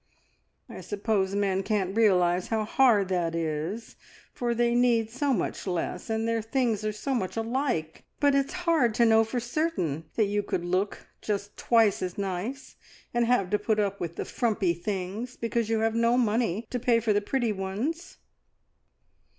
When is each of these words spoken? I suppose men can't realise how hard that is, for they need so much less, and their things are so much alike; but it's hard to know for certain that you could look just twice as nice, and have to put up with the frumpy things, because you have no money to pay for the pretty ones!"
I 0.67 0.81
suppose 0.81 1.35
men 1.35 1.61
can't 1.61 1.95
realise 1.95 2.47
how 2.47 2.63
hard 2.63 3.09
that 3.09 3.35
is, 3.35 3.95
for 4.33 4.55
they 4.55 4.73
need 4.73 5.11
so 5.11 5.31
much 5.31 5.67
less, 5.67 6.09
and 6.09 6.27
their 6.27 6.41
things 6.41 6.83
are 6.83 6.91
so 6.91 7.13
much 7.13 7.37
alike; 7.37 8.03
but 8.19 8.33
it's 8.33 8.53
hard 8.65 8.95
to 8.95 9.05
know 9.05 9.23
for 9.23 9.39
certain 9.39 10.05
that 10.15 10.23
you 10.25 10.41
could 10.41 10.65
look 10.65 11.05
just 11.21 11.55
twice 11.55 12.01
as 12.01 12.17
nice, 12.17 12.77
and 13.13 13.27
have 13.27 13.51
to 13.51 13.59
put 13.59 13.77
up 13.77 13.99
with 13.99 14.15
the 14.15 14.25
frumpy 14.25 14.73
things, 14.73 15.37
because 15.37 15.69
you 15.69 15.81
have 15.81 15.93
no 15.93 16.17
money 16.17 16.65
to 16.71 16.79
pay 16.79 16.99
for 16.99 17.13
the 17.13 17.21
pretty 17.21 17.51
ones!" 17.51 18.17